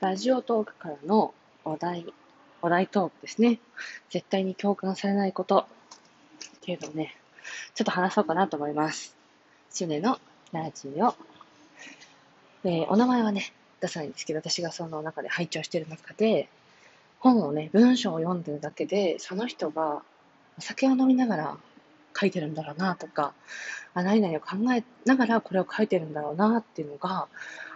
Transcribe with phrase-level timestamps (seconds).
[0.00, 1.32] ラジオトークからの
[1.64, 2.04] お題、
[2.60, 3.58] お題トークですね。
[4.10, 5.66] 絶対に共感されないことっ
[6.60, 7.16] ていうのをね、
[7.74, 9.16] ちょっと話そうかなと思います。
[9.70, 10.20] シュネの
[10.52, 11.14] ラジオ。
[12.64, 16.50] えー、お名前はね、出さないんですけど、私がその中で拝聴している中で、
[17.20, 20.02] 本をね、文章を読んでるだけで、その人が
[20.58, 21.56] お酒を飲みながら
[22.18, 23.34] 書いてるんだろうなとか、
[23.94, 27.28] あ何々を考えながらこれを書いてるんだろうなっていうのが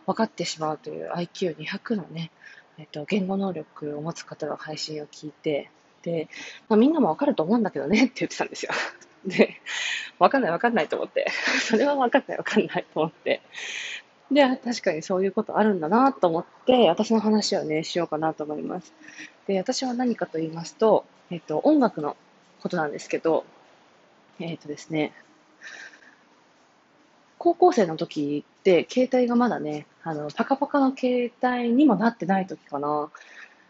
[0.07, 2.31] 分かってしまうという IQ200 のね、
[2.79, 5.71] えっと、言語能力を持つ方の配信を聞いて、
[6.03, 6.29] で、
[6.69, 8.73] まあ、みんなも分かると思うんだけどねって言ってたんですよ。
[9.27, 9.61] で、
[10.19, 11.27] 分かんない分かんないと思って、
[11.61, 13.43] それは分かんない分かんないと思って、
[14.31, 18.95] で、確かにそういうことあるんだなと思って、私の話をね、しようかなと思います。
[19.47, 22.17] で、私は何かと言いますと、えっと、音楽の
[22.61, 23.45] ことなんですけど、
[24.41, 25.13] えっとですね、
[27.39, 33.11] 高校生の時って、携帯がまだね、あの、パカパカの携帯にもなってない時かな。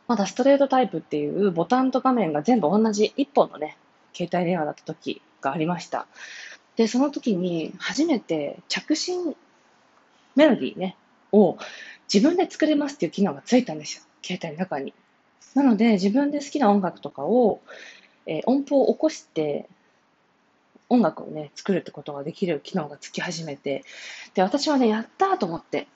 [0.08, 3.76] まだストレートタイプっていうボタンと画面が全部同じ一本のね、
[4.12, 6.06] 携帯電話だった時がありました。
[6.76, 9.36] で、その時に初めて着信
[10.34, 10.96] メロディーね、
[11.32, 11.58] を
[12.12, 14.02] 自分で作れますっていう機能がついたんですよ。
[14.22, 14.92] 携帯の中に。
[15.54, 17.60] なので、自分で好きな音楽とかを、
[18.26, 19.68] えー、音符を起こして、
[20.90, 23.84] 音楽をね、作るってことができる機能がつき始めて、
[24.34, 25.86] で、私はね、やったと思って。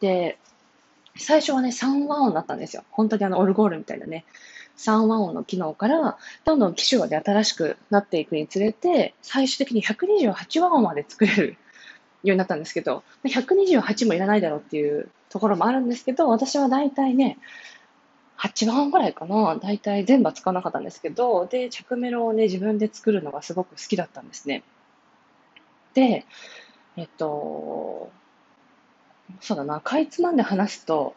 [0.00, 0.38] で、
[1.16, 2.84] 最初はね、3和音だったんですよ。
[2.90, 4.24] 本当にあの、オルゴールみたいなね、
[4.78, 11.56] 3和音の機能から、どんどん機種がね、新しくなっていくにつれて、最終的に128和音まで作れるよ
[12.26, 17.38] うになったんですけど、128もいらないだろうっていうところもあるんですけど、私は大体ね、
[18.40, 24.62] 8番ぐらいかな、大体全部は使わなかったんですけど、で、着メロをね、自分で作るのがすごく好きだったんですね。
[25.92, 26.24] で、
[26.96, 28.10] えっと、
[29.40, 31.14] そうだな、かいつまんで話すと、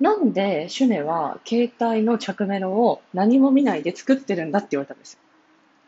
[0.00, 5.20] なんでシュネは携帯の着メロを何も見ないで作ってるんだって言われたんですよ。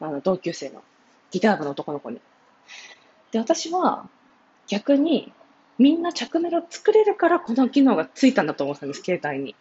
[0.01, 0.83] あの、同級生の
[1.33, 2.21] ギター部の男の子に。
[3.33, 4.09] で、私は
[4.69, 5.33] 逆に、
[5.77, 9.57] みんな着メロ作れるからこの機能がついたんだと思ったんです、携帯に。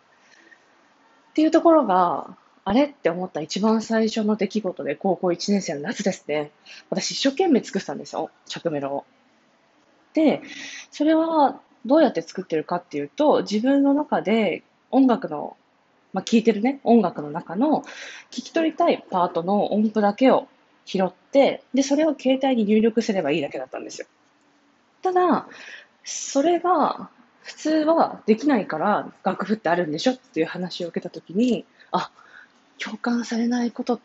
[1.37, 6.49] っていうところが、あれって思った一番最初の出来事で高校1年生の夏ですね。
[6.89, 9.05] 私一生懸命作ったんですよ、着メロを。
[10.15, 10.41] で、
[10.89, 15.57] それはどうやって作ってるかっていうと、自分の中で音楽の、
[16.11, 17.83] まあ、聴いてるね、音楽の中の
[18.31, 20.47] 聞き取りたいパートの音符だけを
[20.85, 24.07] 拾って、で、それを携帯に入力すればいいだけだったんですよ。
[25.03, 25.47] ただ、
[26.03, 27.11] それが
[27.47, 32.11] 普通はできないから楽譜ってあるんでしょっていう話を受けたときに、あ、
[32.77, 33.99] 共感されないことっ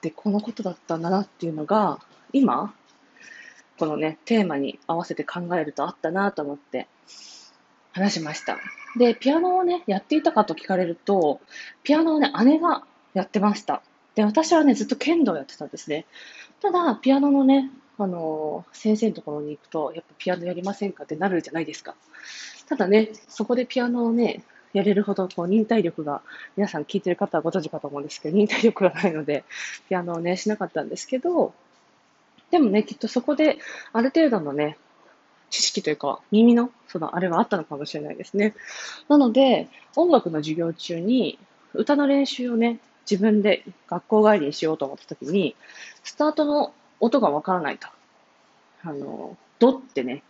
[0.00, 2.00] てこのことだったんだなっていうのが、
[2.32, 2.74] 今、
[3.78, 6.88] このね、テーマに合わせて考えるとあったなと思って
[7.92, 8.58] 話しました。
[8.96, 11.40] で、ピアノをね、やっていたかと聞かれると、
[11.84, 12.82] ピアノをね、姉が
[13.14, 13.82] やってました。
[14.16, 16.06] で、私はね、ずっと剣道やってたんですね。
[16.60, 21.94] ただ、ピアノのね、あの、先生のところに行くと、やっぱピアノやりませんかってなるじゃないですか。
[22.68, 24.42] ただね、そこでピアノをね、
[24.72, 26.22] やれるほどこう忍耐力が、
[26.56, 29.44] 皆さん聞いてる方はご存知かと思うんですけど、忍耐力がないので、
[29.88, 31.52] ピアノをね、しなかったんですけど、
[32.50, 33.58] でもね、きっとそこで
[33.92, 34.78] ある程度のね、
[35.50, 38.54] 知識というか、耳の、その、あれはあったのかもしれないですね。
[39.08, 41.38] なので、音楽の授業中に、
[41.74, 42.78] 歌の練習をね、
[43.10, 45.56] 自分で学校帰りにしようと思った時に、
[46.04, 47.88] スタートの音がわからないと。
[48.82, 50.22] あの、ドってね、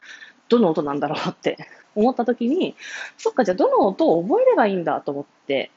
[0.48, 1.58] どの音なんだろうって
[1.94, 2.74] 思った時に、
[3.16, 5.70] そっか、じゃあどの音を覚えればいいんだと思って、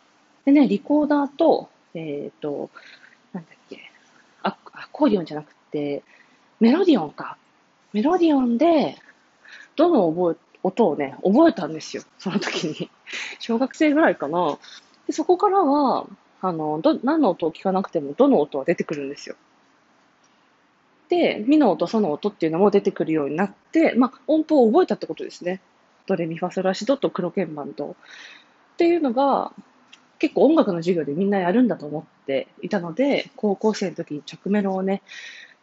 [0.45, 2.69] でね、リコーダーと、えっ、ー、と、
[3.33, 3.91] なんだっけ、
[4.43, 6.03] アコーディオンじゃなくて、
[6.59, 7.37] メロディオンか。
[7.93, 8.97] メロディオンで、
[9.75, 12.03] どの覚え、音をね、覚えたんですよ。
[12.19, 12.89] その時に。
[13.39, 14.57] 小学生ぐらいかな。
[15.07, 16.05] でそこからは、
[16.41, 19.35] あの、ど、何の音を聞かなくても、どの音は出てくるんですよ。
[21.11, 25.59] で、ミの音、ソの音っていうのも出てくるようになって、まあ、音符を覚えたってことですね。
[26.07, 27.97] ドレミファソラシドと黒鍵盤と。
[28.75, 29.51] っていうのが、
[30.19, 35.01] 結構音楽の授業でみんなやるんだと思っていたので、高校生の時に直メロをね、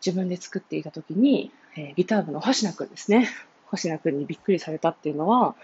[0.05, 3.31] 自分で作っていた時に、えー、ギター部の星名くんですね。
[3.71, 5.55] 星名くんにびっくりされたっていうのは、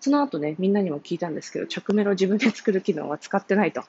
[0.00, 3.82] その後ね、みんなにも聞いたんですけど、直メロ自分で作る機能は使ってないと。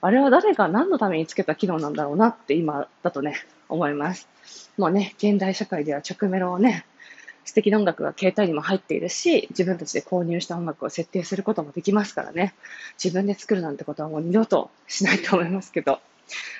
[0.00, 3.34] あれは誰が何のためにつけた機能なんだろうなって今だとね、
[3.70, 4.28] 思います。
[4.76, 6.84] もうね、現代社会では直メロをね、
[7.44, 12.54] 素敵な音楽が携帯にも入っているし、自分たちで購入した音楽を設定することもできますからね、
[13.02, 16.00] 自分で作るなんてことはもう二度としないと思いますけど、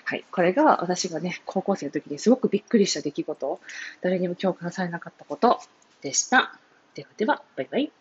[0.04, 0.24] はい。
[0.32, 3.60] これが私がね、高校生の時にすごくびっくりした出来事、
[4.00, 5.60] 誰にも共感されなかったこと
[6.02, 6.58] でした。
[6.94, 7.92] ではでは、バイバイ。